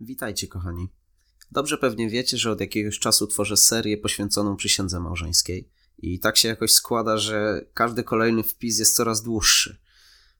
[0.00, 0.88] Witajcie, kochani.
[1.50, 5.70] Dobrze pewnie wiecie, że od jakiegoś czasu tworzę serię poświęconą przysiędze małżeńskiej.
[5.98, 9.80] I tak się jakoś składa, że każdy kolejny wpis jest coraz dłuższy.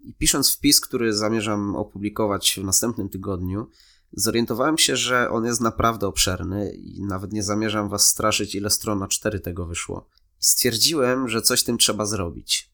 [0.00, 3.70] I pisząc wpis, który zamierzam opublikować w następnym tygodniu,
[4.12, 8.98] zorientowałem się, że on jest naprawdę obszerny i nawet nie zamierzam was straszyć, ile stron
[8.98, 10.08] na cztery tego wyszło.
[10.40, 12.70] I stwierdziłem, że coś tym trzeba zrobić.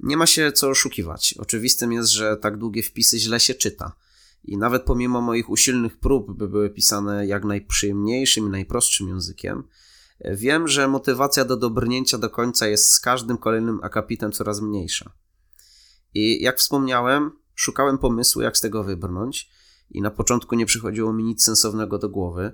[0.00, 1.34] Nie ma się co oszukiwać.
[1.38, 3.92] Oczywistym jest, że tak długie wpisy źle się czyta.
[4.44, 9.64] I nawet pomimo moich usilnych prób, by były pisane jak najprzyjemniejszym i najprostszym językiem,
[10.24, 15.12] wiem, że motywacja do dobrnięcia do końca jest z każdym kolejnym akapitem coraz mniejsza.
[16.14, 19.50] I jak wspomniałem, szukałem pomysłu, jak z tego wybrnąć,
[19.90, 22.52] i na początku nie przychodziło mi nic sensownego do głowy.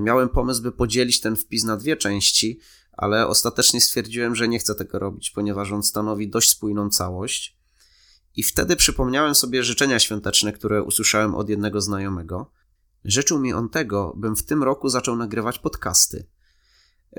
[0.00, 2.60] Miałem pomysł, by podzielić ten wpis na dwie części,
[2.92, 7.53] ale ostatecznie stwierdziłem, że nie chcę tego robić, ponieważ on stanowi dość spójną całość.
[8.36, 12.50] I wtedy przypomniałem sobie życzenia świąteczne, które usłyszałem od jednego znajomego.
[13.04, 16.26] Życzył mi on tego, bym w tym roku zaczął nagrywać podcasty.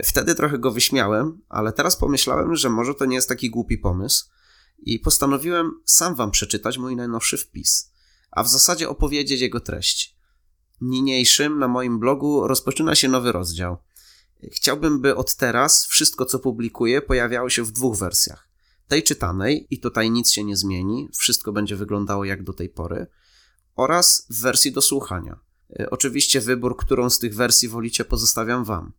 [0.04, 4.30] Wtedy trochę go wyśmiałem, ale teraz pomyślałem, że może to nie jest taki głupi pomysł
[4.78, 7.92] i postanowiłem sam wam przeczytać mój najnowszy wpis,
[8.32, 10.16] a w zasadzie opowiedzieć jego treść.
[10.82, 13.78] Niniejszym na moim blogu rozpoczyna się nowy rozdział.
[14.52, 18.55] Chciałbym, by od teraz wszystko, co publikuję, pojawiało się w dwóch wersjach
[18.88, 23.08] tej czytanej, i tutaj nic się nie zmieni, wszystko będzie wyglądało jak do tej pory,
[23.76, 25.40] oraz w wersji do słuchania.
[25.80, 28.94] E, oczywiście wybór, którą z tych wersji wolicie, pozostawiam Wam.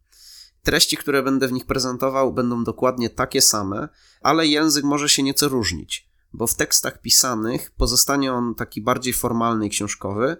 [0.62, 3.88] Treści, które będę w nich prezentował, będą dokładnie takie same,
[4.20, 9.66] ale język może się nieco różnić, bo w tekstach pisanych pozostanie on taki bardziej formalny
[9.66, 10.36] i książkowy,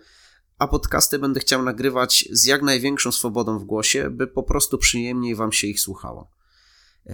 [0.58, 5.34] a podcasty będę chciał nagrywać z jak największą swobodą w głosie, by po prostu przyjemniej
[5.34, 6.35] Wam się ich słuchało.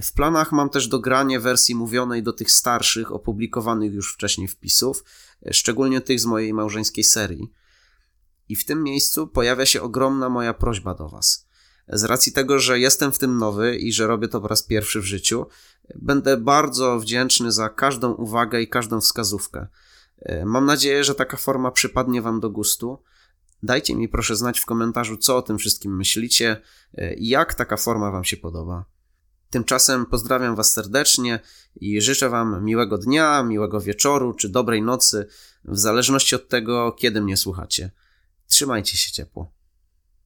[0.02, 5.04] W planach mam też dogranie wersji mówionej do tych starszych, opublikowanych już wcześniej wpisów,
[5.50, 7.52] szczególnie tych z mojej małżeńskiej serii.
[8.48, 11.46] I w tym miejscu pojawia się ogromna moja prośba do Was.
[11.88, 15.00] Z racji tego, że jestem w tym nowy i że robię to po raz pierwszy
[15.00, 15.46] w życiu,
[15.94, 19.66] będę bardzo wdzięczny za każdą uwagę i każdą wskazówkę.
[20.44, 23.02] Mam nadzieję, że taka forma przypadnie Wam do gustu.
[23.62, 26.60] Dajcie mi proszę znać w komentarzu, co o tym wszystkim myślicie
[27.16, 28.91] i jak taka forma Wam się podoba.
[29.52, 31.40] Tymczasem pozdrawiam Was serdecznie
[31.80, 35.26] i życzę Wam miłego dnia, miłego wieczoru czy dobrej nocy,
[35.64, 37.90] w zależności od tego, kiedy mnie słuchacie.
[38.46, 39.52] Trzymajcie się ciepło.